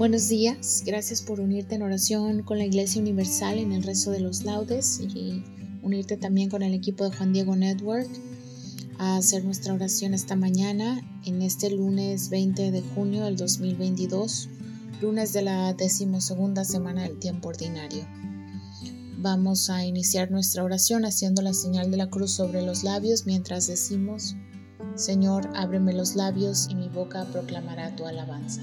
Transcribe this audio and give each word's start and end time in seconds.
Buenos 0.00 0.30
días, 0.30 0.82
gracias 0.86 1.20
por 1.20 1.40
unirte 1.40 1.74
en 1.74 1.82
oración 1.82 2.42
con 2.42 2.56
la 2.56 2.64
Iglesia 2.64 3.02
Universal 3.02 3.58
en 3.58 3.72
el 3.72 3.82
resto 3.82 4.10
de 4.10 4.20
los 4.20 4.44
laudes 4.44 4.98
y 4.98 5.44
unirte 5.82 6.16
también 6.16 6.48
con 6.48 6.62
el 6.62 6.72
equipo 6.72 7.04
de 7.04 7.14
Juan 7.14 7.34
Diego 7.34 7.54
Network 7.54 8.08
a 8.96 9.18
hacer 9.18 9.44
nuestra 9.44 9.74
oración 9.74 10.14
esta 10.14 10.36
mañana 10.36 11.02
en 11.26 11.42
este 11.42 11.68
lunes 11.68 12.30
20 12.30 12.70
de 12.70 12.80
junio 12.80 13.26
del 13.26 13.36
2022, 13.36 14.48
lunes 15.02 15.34
de 15.34 15.42
la 15.42 15.74
decimosegunda 15.74 16.64
semana 16.64 17.02
del 17.02 17.18
tiempo 17.18 17.50
ordinario. 17.50 18.06
Vamos 19.18 19.68
a 19.68 19.84
iniciar 19.84 20.30
nuestra 20.30 20.64
oración 20.64 21.04
haciendo 21.04 21.42
la 21.42 21.52
señal 21.52 21.90
de 21.90 21.98
la 21.98 22.08
cruz 22.08 22.30
sobre 22.30 22.62
los 22.62 22.84
labios 22.84 23.26
mientras 23.26 23.66
decimos, 23.66 24.34
Señor, 24.94 25.50
ábreme 25.54 25.92
los 25.92 26.16
labios 26.16 26.68
y 26.70 26.74
mi 26.74 26.88
boca 26.88 27.26
proclamará 27.26 27.94
tu 27.96 28.06
alabanza. 28.06 28.62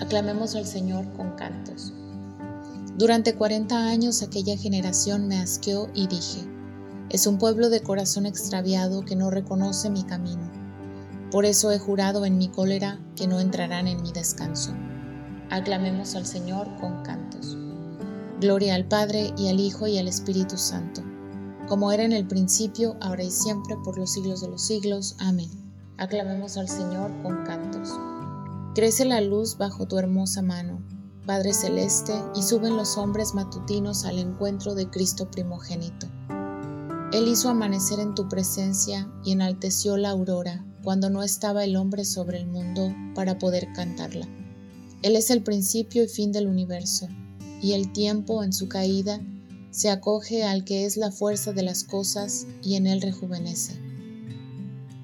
Aclamemos 0.00 0.56
al 0.56 0.66
Señor 0.66 1.12
con 1.12 1.32
cantos. 1.36 1.92
Durante 2.96 3.34
cuarenta 3.34 3.86
años 3.86 4.22
aquella 4.22 4.56
generación 4.56 5.28
me 5.28 5.38
asqueó 5.38 5.88
y 5.94 6.06
dije, 6.06 6.40
es 7.10 7.26
un 7.26 7.38
pueblo 7.38 7.70
de 7.70 7.82
corazón 7.82 8.24
extraviado 8.24 9.04
que 9.04 9.16
no 9.16 9.30
reconoce 9.30 9.90
mi 9.90 10.04
camino. 10.04 10.50
Por 11.30 11.44
eso 11.44 11.70
he 11.70 11.78
jurado 11.78 12.24
en 12.24 12.38
mi 12.38 12.48
cólera 12.48 12.98
que 13.14 13.26
no 13.26 13.40
entrarán 13.40 13.88
en 13.88 14.02
mi 14.02 14.10
descanso. 14.10 14.72
Aclamemos 15.50 16.14
al 16.14 16.26
Señor 16.26 16.68
con 16.80 17.02
cantos. 17.02 17.56
Gloria 18.40 18.74
al 18.74 18.86
Padre 18.86 19.34
y 19.36 19.48
al 19.48 19.60
Hijo 19.60 19.86
y 19.86 19.98
al 19.98 20.08
Espíritu 20.08 20.56
Santo, 20.56 21.02
como 21.68 21.92
era 21.92 22.04
en 22.04 22.12
el 22.12 22.26
principio, 22.26 22.96
ahora 23.00 23.22
y 23.22 23.30
siempre, 23.30 23.76
por 23.84 23.98
los 23.98 24.12
siglos 24.12 24.40
de 24.40 24.48
los 24.48 24.62
siglos. 24.62 25.16
Amén. 25.18 25.50
Aclamemos 25.98 26.56
al 26.56 26.68
Señor 26.68 27.10
con 27.22 27.44
cantos. 27.44 27.90
Crece 28.72 29.04
la 29.04 29.20
luz 29.20 29.58
bajo 29.58 29.86
tu 29.86 29.98
hermosa 29.98 30.42
mano, 30.42 30.80
Padre 31.26 31.52
Celeste, 31.54 32.12
y 32.36 32.42
suben 32.42 32.76
los 32.76 32.98
hombres 32.98 33.34
matutinos 33.34 34.04
al 34.04 34.20
encuentro 34.20 34.76
de 34.76 34.88
Cristo 34.88 35.28
primogénito. 35.28 36.06
Él 37.12 37.26
hizo 37.26 37.48
amanecer 37.48 37.98
en 37.98 38.14
tu 38.14 38.28
presencia 38.28 39.10
y 39.24 39.32
enalteció 39.32 39.96
la 39.96 40.10
aurora 40.10 40.64
cuando 40.84 41.10
no 41.10 41.24
estaba 41.24 41.64
el 41.64 41.74
hombre 41.74 42.04
sobre 42.04 42.38
el 42.38 42.46
mundo 42.46 42.94
para 43.16 43.38
poder 43.38 43.72
cantarla. 43.74 44.28
Él 45.02 45.16
es 45.16 45.30
el 45.30 45.42
principio 45.42 46.04
y 46.04 46.08
fin 46.08 46.30
del 46.30 46.46
universo, 46.46 47.08
y 47.60 47.72
el 47.72 47.92
tiempo 47.92 48.44
en 48.44 48.52
su 48.52 48.68
caída 48.68 49.20
se 49.72 49.90
acoge 49.90 50.44
al 50.44 50.64
que 50.64 50.84
es 50.84 50.96
la 50.96 51.10
fuerza 51.10 51.52
de 51.52 51.64
las 51.64 51.82
cosas 51.82 52.46
y 52.62 52.76
en 52.76 52.86
él 52.86 53.00
rejuvenece. 53.00 53.89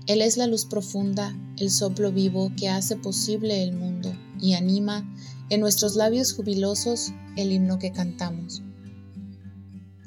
Él 0.06 0.22
es 0.22 0.36
la 0.36 0.46
luz 0.46 0.66
profunda, 0.66 1.36
el 1.58 1.68
soplo 1.68 2.12
vivo 2.12 2.52
que 2.56 2.68
hace 2.68 2.94
posible 2.94 3.64
el 3.64 3.72
mundo 3.72 4.14
y 4.40 4.54
anima 4.54 5.04
en 5.50 5.60
nuestros 5.60 5.96
labios 5.96 6.32
jubilosos 6.32 7.12
el 7.36 7.50
himno 7.50 7.80
que 7.80 7.90
cantamos. 7.90 8.62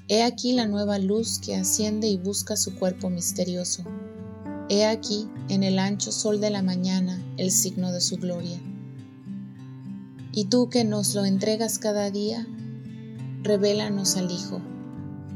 He 0.08 0.24
aquí 0.24 0.54
la 0.54 0.68
nueva 0.68 1.00
luz 1.00 1.40
que 1.40 1.58
asciende 1.58 2.08
y 2.08 2.18
busca 2.18 2.56
su 2.56 2.76
cuerpo 2.76 3.10
misterioso. 3.10 3.84
He 4.70 4.86
aquí 4.86 5.28
en 5.50 5.64
el 5.64 5.78
ancho 5.78 6.14
sol 6.14 6.40
de 6.40 6.50
la 6.50 6.62
mañana 6.62 7.22
el 7.36 7.52
signo 7.52 7.92
de 7.92 8.00
su 8.00 8.16
gloria. 8.16 8.60
Y 10.32 10.46
tú 10.46 10.70
que 10.70 10.86
nos 10.86 11.14
lo 11.14 11.26
entregas 11.26 11.78
cada 11.78 12.10
día, 12.10 12.48
revélanos 13.44 14.16
al 14.16 14.32
Hijo, 14.32 14.62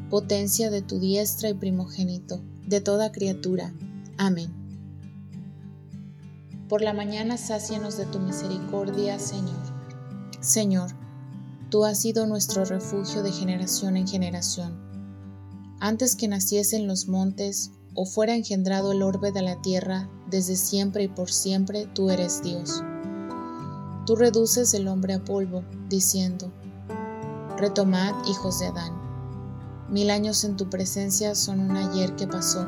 potencia 0.09 0.69
de 0.69 0.81
tu 0.81 0.99
diestra 0.99 1.49
y 1.49 1.53
primogénito, 1.53 2.41
de 2.65 2.79
toda 2.79 3.11
criatura 3.11 3.73
Amén. 4.17 4.53
Por 6.69 6.81
la 6.81 6.93
mañana 6.93 7.37
sácianos 7.37 7.97
de 7.97 8.05
tu 8.05 8.19
misericordia, 8.19 9.17
Señor. 9.17 9.59
Señor, 10.39 10.91
tú 11.69 11.83
has 11.83 11.99
sido 11.99 12.27
nuestro 12.27 12.63
refugio 12.65 13.23
de 13.23 13.31
generación 13.31 13.97
en 13.97 14.07
generación. 14.07 14.77
Antes 15.79 16.15
que 16.15 16.27
naciesen 16.27 16.87
los 16.87 17.07
montes 17.07 17.71
o 17.95 18.05
fuera 18.05 18.35
engendrado 18.35 18.91
el 18.91 19.01
orbe 19.01 19.31
de 19.31 19.41
la 19.41 19.61
tierra, 19.61 20.09
desde 20.29 20.55
siempre 20.55 21.03
y 21.03 21.07
por 21.07 21.31
siempre 21.31 21.87
tú 21.87 22.09
eres 22.09 22.43
Dios. 22.43 22.83
Tú 24.05 24.15
reduces 24.15 24.73
el 24.73 24.87
hombre 24.87 25.15
a 25.15 25.23
polvo, 25.23 25.63
diciendo, 25.89 26.51
Retomad, 27.57 28.13
hijos 28.27 28.59
de 28.59 28.67
Adán. 28.67 28.93
Mil 29.89 30.09
años 30.09 30.43
en 30.43 30.55
tu 30.55 30.69
presencia 30.69 31.35
son 31.35 31.59
un 31.59 31.77
ayer 31.77 32.15
que 32.15 32.27
pasó 32.27 32.67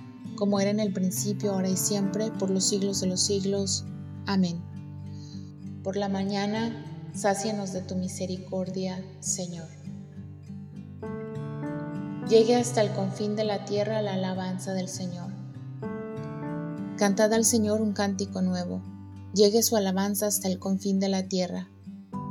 como 0.41 0.59
era 0.59 0.71
en 0.71 0.79
el 0.79 0.91
principio, 0.91 1.53
ahora 1.53 1.69
y 1.69 1.77
siempre, 1.77 2.31
por 2.31 2.49
los 2.49 2.63
siglos 2.63 2.99
de 2.99 3.05
los 3.05 3.21
siglos. 3.21 3.85
Amén. 4.25 4.59
Por 5.83 5.97
la 5.97 6.09
mañana 6.09 7.11
sácianos 7.13 7.73
de 7.73 7.83
tu 7.83 7.93
misericordia, 7.95 9.05
Señor. 9.19 9.67
Llegue 12.27 12.55
hasta 12.55 12.81
el 12.81 12.91
confín 12.93 13.35
de 13.35 13.43
la 13.43 13.65
tierra 13.65 14.01
la 14.01 14.15
alabanza 14.15 14.73
del 14.73 14.87
Señor. 14.87 15.31
Cantad 16.97 17.31
al 17.33 17.45
Señor 17.45 17.79
un 17.79 17.93
cántico 17.93 18.41
nuevo, 18.41 18.81
llegue 19.35 19.61
su 19.61 19.75
alabanza 19.75 20.25
hasta 20.25 20.47
el 20.47 20.57
confín 20.57 20.99
de 20.99 21.09
la 21.09 21.27
tierra. 21.27 21.69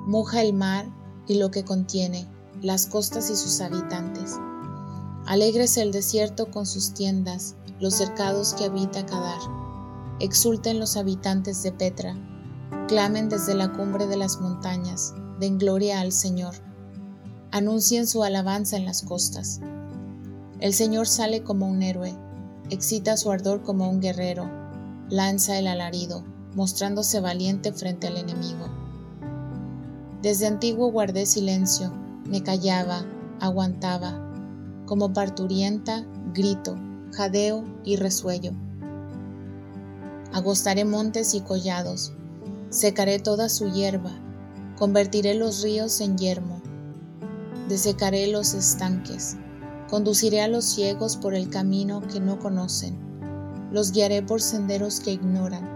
Moja 0.08 0.42
el 0.42 0.52
mar 0.52 0.86
y 1.28 1.38
lo 1.38 1.52
que 1.52 1.64
contiene, 1.64 2.26
las 2.60 2.86
costas 2.86 3.30
y 3.30 3.36
sus 3.36 3.60
habitantes. 3.60 4.34
Alégrese 5.26 5.82
el 5.82 5.93
desierto 5.93 6.50
con 6.50 6.67
sus 6.67 6.94
tiendas, 6.94 7.55
los 7.78 7.94
cercados 7.94 8.55
que 8.55 8.64
habita 8.64 9.06
Cadar. 9.06 9.40
Exulten 10.19 10.81
los 10.81 10.96
habitantes 10.96 11.62
de 11.62 11.72
Petra, 11.72 12.17
Clamen 12.88 13.28
desde 13.28 13.55
la 13.55 13.72
cumbre 13.72 14.08
de 14.08 14.17
las 14.17 14.40
montañas, 14.40 15.14
den 15.38 15.58
gloria 15.58 16.00
al 16.00 16.11
Señor. 16.11 16.55
Anuncien 17.52 18.06
su 18.06 18.25
alabanza 18.25 18.76
en 18.76 18.84
las 18.84 19.02
costas. 19.02 19.61
El 20.58 20.75
Señor 20.75 21.06
sale 21.06 21.44
como 21.44 21.69
un 21.69 21.82
héroe, 21.82 22.16
excita 22.69 23.16
su 23.16 23.31
ardor 23.31 23.62
como 23.62 23.88
un 23.88 24.00
guerrero, 24.00 24.50
lanza 25.08 25.56
el 25.56 25.69
alarido, 25.69 26.25
mostrándose 26.55 27.20
valiente 27.20 27.73
frente 27.73 28.08
al 28.08 28.16
enemigo. 28.16 28.66
Desde 30.20 30.49
antiguo 30.49 30.90
guardé 30.90 31.26
silencio, 31.26 31.93
me 32.26 32.43
callaba, 32.43 33.05
aguantaba, 33.38 34.29
como 34.90 35.12
parturienta, 35.12 36.04
grito, 36.34 36.75
jadeo 37.12 37.62
y 37.84 37.94
resuello. 37.94 38.50
Agostaré 40.32 40.84
montes 40.84 41.32
y 41.34 41.42
collados, 41.42 42.12
Secaré 42.70 43.20
toda 43.20 43.48
su 43.48 43.70
hierba, 43.70 44.10
convertiré 44.76 45.34
los 45.34 45.62
ríos 45.62 46.00
en 46.00 46.19
yermo, 46.19 46.60
desecaré 47.69 48.26
los 48.32 48.52
estanques, 48.54 49.37
conduciré 49.88 50.40
a 50.40 50.48
los 50.48 50.64
ciegos 50.64 51.16
por 51.16 51.37
el 51.37 51.50
camino 51.50 52.00
que 52.00 52.19
no 52.19 52.40
conocen, 52.40 52.98
los 53.70 53.92
guiaré 53.92 54.25
por 54.25 54.42
senderos 54.42 54.98
que 54.98 55.12
ignoran, 55.12 55.69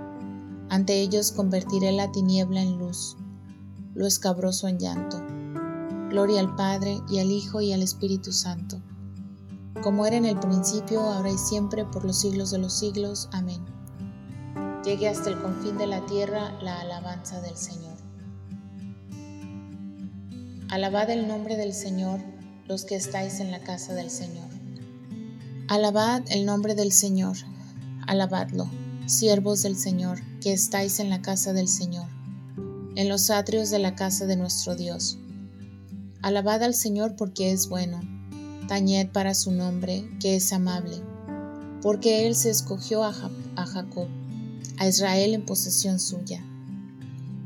ante 0.70 1.00
ellos 1.00 1.30
convertiré 1.30 1.92
la 1.92 2.10
tiniebla 2.10 2.62
en 2.62 2.78
luz, 2.78 3.16
lo 3.94 4.08
escabroso 4.08 4.66
en 4.66 4.80
llanto. 4.80 5.22
Gloria 6.10 6.40
al 6.40 6.56
Padre 6.56 7.00
y 7.08 7.20
al 7.20 7.30
Hijo 7.30 7.60
y 7.60 7.72
al 7.72 7.82
Espíritu 7.82 8.32
Santo, 8.32 8.82
como 9.82 10.06
era 10.06 10.16
en 10.16 10.24
el 10.24 10.38
principio, 10.38 11.00
ahora 11.00 11.30
y 11.30 11.38
siempre, 11.38 11.84
por 11.84 12.04
los 12.04 12.18
siglos 12.20 12.50
de 12.50 12.58
los 12.58 12.72
siglos. 12.72 13.28
Amén 13.32 13.74
llegue 14.84 15.08
hasta 15.08 15.30
el 15.30 15.40
confín 15.40 15.78
de 15.78 15.86
la 15.86 16.04
tierra 16.04 16.52
la 16.60 16.80
alabanza 16.80 17.40
del 17.40 17.56
Señor. 17.56 17.94
Alabad 20.68 21.08
el 21.10 21.26
nombre 21.26 21.56
del 21.56 21.72
Señor 21.72 22.20
los 22.68 22.84
que 22.84 22.94
estáis 22.94 23.40
en 23.40 23.50
la 23.50 23.60
casa 23.60 23.94
del 23.94 24.10
Señor. 24.10 24.48
Alabad 25.68 26.22
el 26.30 26.44
nombre 26.44 26.74
del 26.74 26.92
Señor, 26.92 27.36
alabadlo, 28.06 28.70
siervos 29.06 29.62
del 29.62 29.76
Señor, 29.76 30.20
que 30.40 30.52
estáis 30.52 31.00
en 31.00 31.08
la 31.08 31.22
casa 31.22 31.52
del 31.52 31.68
Señor, 31.68 32.06
en 32.96 33.08
los 33.08 33.30
atrios 33.30 33.70
de 33.70 33.78
la 33.78 33.94
casa 33.94 34.26
de 34.26 34.36
nuestro 34.36 34.76
Dios. 34.76 35.18
Alabad 36.22 36.62
al 36.62 36.74
Señor 36.74 37.16
porque 37.16 37.52
es 37.52 37.68
bueno, 37.68 38.00
tañed 38.66 39.08
para 39.10 39.34
su 39.34 39.52
nombre, 39.52 40.08
que 40.20 40.36
es 40.36 40.52
amable, 40.52 40.96
porque 41.82 42.26
Él 42.26 42.34
se 42.34 42.50
escogió 42.50 43.04
a, 43.04 43.12
Jacob 43.12 44.08
a 44.78 44.88
Israel 44.88 45.34
en 45.34 45.44
posesión 45.44 46.00
suya. 46.00 46.44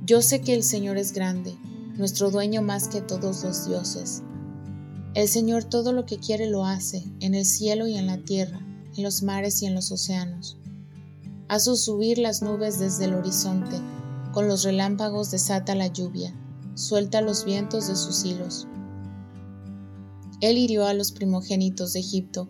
Yo 0.07 0.23
sé 0.23 0.41
que 0.41 0.55
el 0.55 0.63
Señor 0.63 0.97
es 0.97 1.13
grande, 1.13 1.57
nuestro 1.97 2.31
dueño 2.31 2.63
más 2.63 2.89
que 2.89 3.01
todos 3.01 3.45
los 3.45 3.67
dioses. 3.67 4.23
El 5.15 5.29
Señor 5.29 5.65
todo 5.65 5.93
lo 5.93 6.07
que 6.07 6.19
quiere 6.19 6.49
lo 6.49 6.65
hace, 6.65 7.05
en 7.21 7.35
el 7.35 7.45
cielo 7.45 7.87
y 7.87 7.97
en 7.97 8.07
la 8.07 8.19
tierra, 8.19 8.61
en 8.97 9.03
los 9.03 9.23
mares 9.23 9.63
y 9.63 9.67
en 9.67 9.75
los 9.75 9.91
océanos. 9.91 10.57
Hace 11.49 11.77
subir 11.77 12.19
las 12.19 12.43
nubes 12.43 12.79
desde 12.79 13.07
el 13.07 13.15
horizonte, 13.15 13.77
con 14.33 14.49
los 14.49 14.63
relámpagos 14.65 15.31
desata 15.31 15.75
la 15.75 15.89
lluvia, 15.89 16.33
suelta 16.75 17.21
los 17.23 17.45
vientos 17.45 17.89
de 17.89 17.97
sus 17.97 18.25
hilos. 18.25 18.69
Él 20.41 20.57
hirió 20.57 20.87
a 20.87 20.95
los 20.95 21.11
primogénitos 21.11 21.93
de 21.93 22.01
Egipto, 22.01 22.49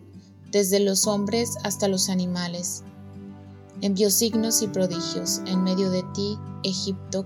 desde 0.51 0.79
los 0.79 1.07
hombres 1.07 1.57
hasta 1.63 1.87
los 1.87 2.09
animales, 2.09 2.83
envió 3.81 4.11
signos 4.11 4.61
y 4.61 4.67
prodigios 4.67 5.41
en 5.45 5.63
medio 5.63 5.89
de 5.89 6.03
ti, 6.13 6.37
Egipto, 6.63 7.25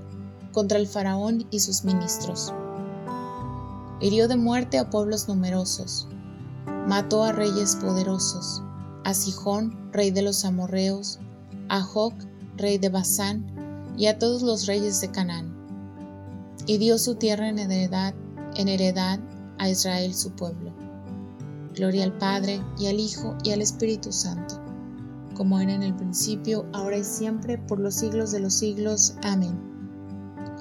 contra 0.54 0.78
el 0.78 0.88
faraón 0.88 1.46
y 1.52 1.60
sus 1.60 1.84
ministros. 1.84 2.54
Hirió 4.00 4.28
de 4.28 4.38
muerte 4.38 4.78
a 4.78 4.90
pueblos 4.90 5.28
numerosos, 5.28 6.08
mató 6.88 7.24
a 7.24 7.34
reyes 7.34 7.76
poderosos, 7.76 8.62
a 9.04 9.14
Sijón, 9.14 9.92
rey 9.92 10.12
de 10.12 10.22
los 10.22 10.46
amorreos, 10.46 11.20
a 11.68 11.82
Joc, 11.82 12.14
rey 12.56 12.78
de 12.78 12.90
Basán, 12.90 13.46
y 13.98 14.08
a 14.08 14.18
todos 14.18 14.42
los 14.42 14.66
reyes 14.66 15.02
de 15.02 15.12
Canaán. 15.12 15.54
Y 16.66 16.78
dio 16.78 16.98
su 16.98 17.16
tierra 17.16 17.50
en 17.50 17.60
heredad, 17.60 18.14
en 18.56 18.70
heredad 18.70 19.20
a 19.64 19.70
Israel 19.70 20.14
su 20.14 20.32
pueblo. 20.32 20.72
Gloria 21.76 22.04
al 22.04 22.18
Padre, 22.18 22.62
y 22.78 22.88
al 22.88 23.00
Hijo, 23.00 23.36
y 23.44 23.52
al 23.52 23.62
Espíritu 23.62 24.12
Santo 24.12 24.64
como 25.34 25.60
era 25.60 25.74
en 25.74 25.84
el 25.84 25.94
principio, 25.96 26.66
ahora 26.74 26.98
y 26.98 27.04
siempre, 27.04 27.58
por 27.58 27.80
los 27.80 27.96
siglos 27.96 28.32
de 28.32 28.40
los 28.40 28.54
siglos. 28.54 29.16
Amén. 29.24 29.60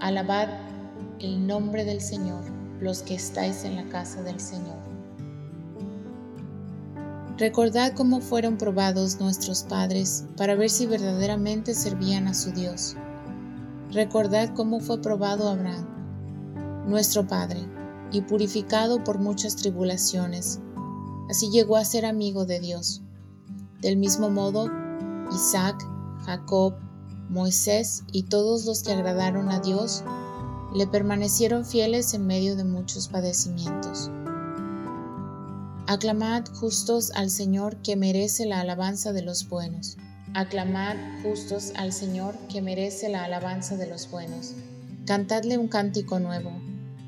Alabad 0.01 0.49
el 1.21 1.47
nombre 1.47 1.85
del 1.85 2.01
Señor, 2.01 2.43
los 2.81 3.03
que 3.03 3.15
estáis 3.15 3.65
en 3.65 3.77
la 3.77 3.89
casa 3.89 4.23
del 4.23 4.41
Señor. 4.41 4.81
Recordad 7.39 7.93
cómo 7.95 8.21
fueron 8.21 8.57
probados 8.57 9.21
nuestros 9.21 9.63
padres 9.63 10.25
para 10.37 10.55
ver 10.55 10.71
si 10.71 10.87
verdaderamente 10.87 11.75
servían 11.75 12.27
a 12.27 12.35
su 12.35 12.53
Dios. 12.53 12.97
Recordad 13.93 14.55
cómo 14.55 14.81
fue 14.81 15.01
probado 15.01 15.49
Abraham, 15.49 15.87
nuestro 16.87 17.27
Padre, 17.27 17.61
y 18.13 18.21
purificado 18.23 19.03
por 19.03 19.19
muchas 19.19 19.57
tribulaciones. 19.57 20.61
Así 21.31 21.51
llegó 21.51 21.77
a 21.77 21.85
ser 21.85 22.05
amigo 22.05 22.47
de 22.47 22.61
Dios 22.61 23.03
del 23.83 23.97
mismo 23.97 24.31
modo, 24.31 24.71
Isaac, 25.35 25.85
Jacob, 26.25 26.75
Moisés 27.29 28.05
y 28.13 28.23
todos 28.23 28.65
los 28.65 28.85
que 28.85 28.93
agradaron 28.93 29.51
a 29.51 29.59
Dios 29.59 30.05
le 30.73 30.87
permanecieron 30.87 31.67
fieles 31.67 32.15
en 32.15 32.27
medio 32.27 32.55
de 32.55 32.65
muchos 32.65 33.09
padecimientos. 33.09 34.11
Aclamad 35.89 36.45
justos 36.55 37.11
al 37.17 37.29
Señor 37.29 37.77
que 37.83 37.97
merece 37.97 38.47
la 38.47 38.61
alabanza 38.61 39.13
de 39.13 39.23
los 39.23 39.49
buenos. 39.49 39.97
Aclamad 40.33 40.97
justos 41.25 41.73
al 41.75 41.93
Señor 41.93 42.37
que 42.49 42.63
merece 42.63 43.09
la 43.09 43.25
alabanza 43.25 43.77
de 43.77 43.89
los 43.89 44.09
buenos. 44.09 44.55
Cantadle 45.07 45.59
un 45.59 45.67
cántico 45.67 46.21
nuevo, 46.21 46.53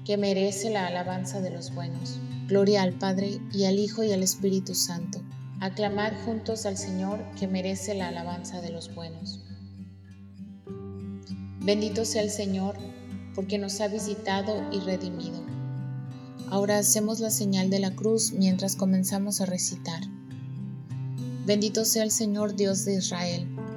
que 0.04 0.16
merece 0.16 0.70
la 0.70 0.86
alabanza 0.86 1.40
de 1.40 1.50
los 1.50 1.74
buenos. 1.74 2.18
Gloria 2.46 2.82
al 2.82 2.92
Padre 2.92 3.40
y 3.52 3.64
al 3.64 3.78
Hijo 3.78 4.04
y 4.04 4.12
al 4.12 4.22
Espíritu 4.22 4.74
Santo. 4.74 5.20
Aclamad 5.60 6.12
juntos 6.24 6.66
al 6.66 6.76
Señor 6.76 7.24
que 7.38 7.48
merece 7.48 7.94
la 7.94 8.08
alabanza 8.08 8.60
de 8.60 8.70
los 8.70 8.94
buenos. 8.94 9.40
Bendito 11.60 12.04
sea 12.04 12.22
el 12.22 12.30
Señor 12.30 12.76
porque 13.34 13.58
nos 13.58 13.80
ha 13.80 13.88
visitado 13.88 14.54
y 14.70 14.80
redimido. 14.80 15.42
Ahora 16.50 16.78
hacemos 16.78 17.20
la 17.20 17.30
señal 17.30 17.70
de 17.70 17.78
la 17.78 17.94
cruz 17.94 18.32
mientras 18.32 18.76
comenzamos 18.76 19.40
a 19.40 19.46
recitar. 19.46 20.02
Bendito 21.46 21.86
sea 21.86 22.02
el 22.02 22.10
Señor 22.10 22.54
Dios 22.54 22.84
de 22.84 22.96
Israel, 22.96 23.53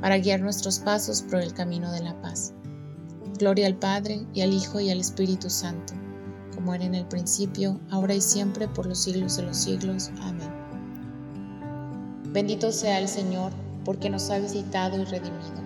para 0.00 0.18
guiar 0.18 0.40
nuestros 0.40 0.78
pasos 0.78 1.22
por 1.22 1.40
el 1.40 1.52
camino 1.52 1.90
de 1.92 2.02
la 2.02 2.20
paz. 2.20 2.52
Gloria 3.38 3.66
al 3.66 3.76
Padre 3.76 4.26
y 4.34 4.40
al 4.40 4.52
Hijo 4.52 4.80
y 4.80 4.90
al 4.90 5.00
Espíritu 5.00 5.48
Santo, 5.48 5.94
como 6.54 6.74
era 6.74 6.84
en 6.84 6.94
el 6.94 7.06
principio, 7.06 7.80
ahora 7.90 8.14
y 8.14 8.20
siempre, 8.20 8.68
por 8.68 8.86
los 8.86 8.98
siglos 8.98 9.36
de 9.36 9.44
los 9.44 9.56
siglos. 9.56 10.10
Amén. 10.22 10.50
Bendito 12.32 12.72
sea 12.72 12.98
el 13.00 13.08
Señor, 13.08 13.52
porque 13.84 14.10
nos 14.10 14.28
ha 14.30 14.38
visitado 14.38 15.00
y 15.00 15.04
redimido. 15.04 15.62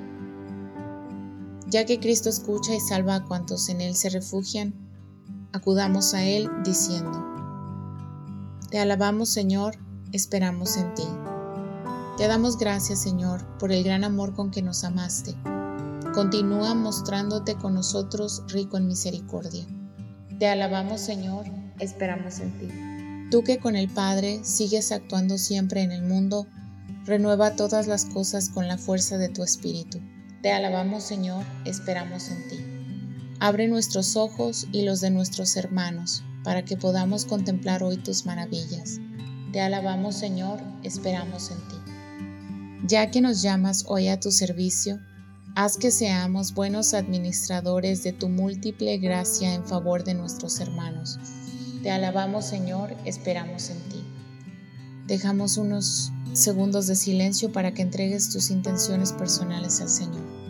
Ya 1.67 1.87
que 1.87 1.99
Cristo 1.99 2.29
escucha 2.29 2.75
y 2.75 2.81
salva 2.81 3.17
a 3.17 3.25
cuantos 3.25 3.69
en 3.69 3.81
Él 3.81 3.97
se 3.97 4.11
refugian, 4.11 4.75
acudamos 5.53 6.15
a 6.15 6.23
Él 6.23 6.51
diciendo, 6.65 7.25
te 8.71 8.79
alabamos, 8.79 9.29
Señor, 9.29 9.77
esperamos 10.13 10.77
en 10.77 10.95
ti. 10.95 11.05
Te 12.17 12.29
damos 12.29 12.59
gracias, 12.59 13.01
Señor, 13.03 13.47
por 13.59 13.73
el 13.73 13.83
gran 13.83 14.05
amor 14.05 14.35
con 14.35 14.51
que 14.51 14.61
nos 14.61 14.85
amaste. 14.85 15.35
Continúa 16.13 16.75
mostrándote 16.75 17.55
con 17.55 17.75
nosotros 17.75 18.43
rico 18.49 18.77
en 18.77 18.87
misericordia. 18.87 19.67
Te 20.39 20.47
alabamos, 20.47 21.01
Señor, 21.01 21.47
esperamos 21.79 22.39
en 22.41 22.59
ti. 22.59 22.69
Tú 23.31 23.43
que 23.43 23.59
con 23.59 23.77
el 23.77 23.89
Padre 23.89 24.41
sigues 24.45 24.93
actuando 24.93 25.39
siempre 25.39 25.81
en 25.83 25.91
el 25.91 26.03
mundo, 26.03 26.47
renueva 27.07 27.57
todas 27.57 27.87
las 27.87 28.05
cosas 28.05 28.51
con 28.51 28.69
la 28.69 28.77
fuerza 28.77 29.17
de 29.17 29.31
tu 29.31 29.43
Espíritu. 29.43 29.99
Te 30.43 30.53
alabamos, 30.53 31.05
Señor, 31.05 31.45
esperamos 31.65 32.29
en 32.29 32.49
ti. 32.49 32.83
Abre 33.41 33.69
nuestros 33.69 34.17
ojos 34.17 34.69
y 34.71 34.83
los 34.83 35.01
de 35.01 35.11
nuestros 35.11 35.57
hermanos 35.57 36.23
para 36.45 36.65
que 36.65 36.77
podamos 36.77 37.25
contemplar 37.25 37.83
hoy 37.83 37.97
tus 37.97 38.27
maravillas. 38.27 39.01
Te 39.53 39.61
alabamos 39.61 40.15
Señor, 40.17 40.61
esperamos 40.83 41.51
en 41.51 41.59
ti. 41.69 41.82
Ya 42.93 43.11
que 43.11 43.23
nos 43.23 43.41
llamas 43.41 43.87
hoy 43.89 44.09
a 44.09 44.21
tu 44.21 44.31
servicio, 44.31 45.01
haz 45.55 45.79
que 45.79 45.91
seamos 45.91 46.53
buenos 46.53 46.93
administradores 46.93 48.03
de 48.03 48.13
tu 48.13 48.29
múltiple 48.29 48.99
gracia 48.99 49.55
en 49.55 49.65
favor 49.65 50.05
de 50.05 50.13
nuestros 50.13 50.61
hermanos. 50.61 51.19
Te 51.83 51.91
alabamos 51.91 52.45
Señor, 52.45 52.95
esperamos 53.07 53.71
en 53.71 53.79
ti. 53.89 54.05
Dejamos 55.07 55.57
unos 55.57 56.13
segundos 56.35 56.87
de 56.87 56.95
silencio 56.95 57.51
para 57.51 57.73
que 57.73 57.81
entregues 57.81 58.29
tus 58.29 58.51
intenciones 58.51 59.15
personales 59.15 59.81
al 59.81 59.89
Señor. 59.89 60.42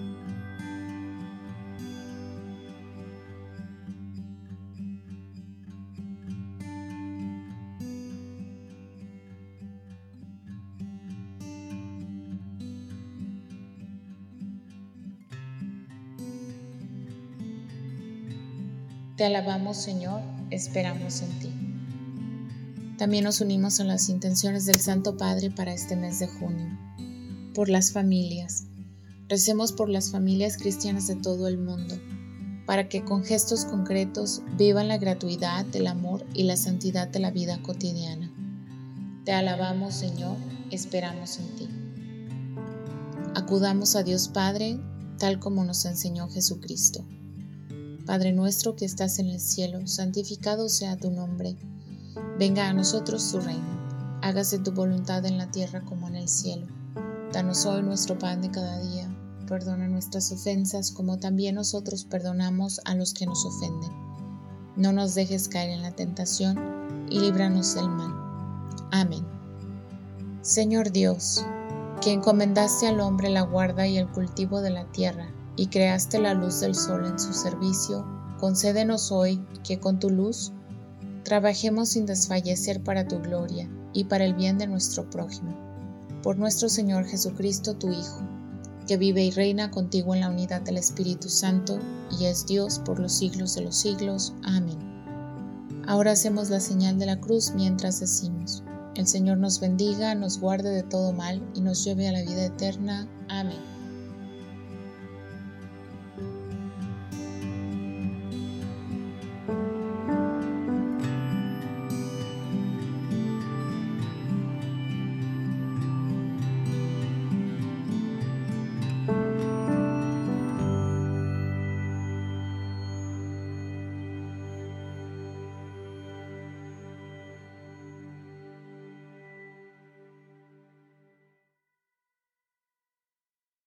Te 19.22 19.26
alabamos 19.26 19.76
Señor, 19.76 20.20
esperamos 20.50 21.22
en 21.22 21.38
ti. 21.38 21.52
También 22.98 23.22
nos 23.22 23.40
unimos 23.40 23.78
a 23.78 23.84
las 23.84 24.08
intenciones 24.08 24.66
del 24.66 24.80
Santo 24.80 25.16
Padre 25.16 25.48
para 25.52 25.72
este 25.72 25.94
mes 25.94 26.18
de 26.18 26.26
junio. 26.26 26.76
Por 27.54 27.68
las 27.68 27.92
familias. 27.92 28.64
Recemos 29.28 29.70
por 29.70 29.88
las 29.88 30.10
familias 30.10 30.56
cristianas 30.56 31.06
de 31.06 31.14
todo 31.14 31.46
el 31.46 31.56
mundo, 31.56 31.94
para 32.66 32.88
que 32.88 33.04
con 33.04 33.22
gestos 33.22 33.64
concretos 33.64 34.42
vivan 34.58 34.88
la 34.88 34.98
gratuidad 34.98 35.64
del 35.66 35.86
amor 35.86 36.26
y 36.34 36.42
la 36.42 36.56
santidad 36.56 37.06
de 37.06 37.20
la 37.20 37.30
vida 37.30 37.62
cotidiana. 37.62 38.28
Te 39.24 39.30
alabamos 39.30 39.94
Señor, 39.94 40.36
esperamos 40.72 41.38
en 41.38 41.46
ti. 41.54 41.68
Acudamos 43.36 43.94
a 43.94 44.02
Dios 44.02 44.26
Padre, 44.26 44.80
tal 45.20 45.38
como 45.38 45.64
nos 45.64 45.84
enseñó 45.84 46.28
Jesucristo. 46.28 47.06
Padre 48.06 48.32
nuestro 48.32 48.74
que 48.74 48.84
estás 48.84 49.20
en 49.20 49.28
el 49.28 49.38
cielo, 49.38 49.86
santificado 49.86 50.68
sea 50.68 50.96
tu 50.96 51.12
nombre. 51.12 51.56
Venga 52.36 52.68
a 52.68 52.72
nosotros 52.72 53.30
tu 53.30 53.38
reino. 53.38 54.20
Hágase 54.22 54.58
tu 54.58 54.72
voluntad 54.72 55.24
en 55.24 55.38
la 55.38 55.52
tierra 55.52 55.82
como 55.82 56.08
en 56.08 56.16
el 56.16 56.28
cielo. 56.28 56.66
Danos 57.32 57.64
hoy 57.64 57.80
nuestro 57.84 58.18
pan 58.18 58.42
de 58.42 58.50
cada 58.50 58.80
día. 58.80 59.08
Perdona 59.46 59.86
nuestras 59.86 60.32
ofensas 60.32 60.90
como 60.90 61.18
también 61.18 61.54
nosotros 61.54 62.04
perdonamos 62.04 62.80
a 62.84 62.96
los 62.96 63.14
que 63.14 63.24
nos 63.24 63.44
ofenden. 63.46 63.92
No 64.74 64.92
nos 64.92 65.14
dejes 65.14 65.46
caer 65.46 65.70
en 65.70 65.82
la 65.82 65.92
tentación 65.92 67.06
y 67.08 67.20
líbranos 67.20 67.76
del 67.76 67.88
mal. 67.88 68.12
Amén. 68.90 69.24
Señor 70.40 70.90
Dios, 70.90 71.46
que 72.00 72.10
encomendaste 72.10 72.88
al 72.88 72.98
hombre 72.98 73.30
la 73.30 73.42
guarda 73.42 73.86
y 73.86 73.96
el 73.96 74.08
cultivo 74.08 74.60
de 74.60 74.70
la 74.70 74.90
tierra, 74.90 75.28
y 75.56 75.66
creaste 75.66 76.18
la 76.18 76.34
luz 76.34 76.60
del 76.60 76.74
sol 76.74 77.06
en 77.06 77.18
su 77.18 77.32
servicio, 77.32 78.04
concédenos 78.38 79.12
hoy 79.12 79.44
que 79.64 79.78
con 79.78 79.98
tu 79.98 80.10
luz 80.10 80.52
trabajemos 81.24 81.90
sin 81.90 82.06
desfallecer 82.06 82.82
para 82.82 83.06
tu 83.06 83.20
gloria 83.20 83.68
y 83.92 84.04
para 84.04 84.24
el 84.24 84.34
bien 84.34 84.58
de 84.58 84.66
nuestro 84.66 85.08
prójimo. 85.08 85.54
Por 86.22 86.38
nuestro 86.38 86.68
Señor 86.68 87.04
Jesucristo, 87.06 87.74
tu 87.74 87.90
Hijo, 87.90 88.20
que 88.86 88.96
vive 88.96 89.24
y 89.24 89.30
reina 89.30 89.70
contigo 89.70 90.14
en 90.14 90.20
la 90.20 90.30
unidad 90.30 90.62
del 90.62 90.76
Espíritu 90.76 91.28
Santo 91.28 91.78
y 92.18 92.26
es 92.26 92.46
Dios 92.46 92.80
por 92.80 92.98
los 92.98 93.12
siglos 93.12 93.54
de 93.54 93.62
los 93.62 93.76
siglos. 93.76 94.34
Amén. 94.42 94.78
Ahora 95.86 96.12
hacemos 96.12 96.50
la 96.50 96.60
señal 96.60 96.98
de 96.98 97.06
la 97.06 97.20
cruz 97.20 97.52
mientras 97.54 98.00
decimos, 98.00 98.62
el 98.94 99.06
Señor 99.06 99.38
nos 99.38 99.58
bendiga, 99.58 100.14
nos 100.14 100.38
guarde 100.38 100.70
de 100.70 100.82
todo 100.82 101.12
mal 101.12 101.42
y 101.54 101.60
nos 101.60 101.84
lleve 101.84 102.08
a 102.08 102.12
la 102.12 102.22
vida 102.22 102.44
eterna. 102.44 103.08
Amén. 103.28 103.71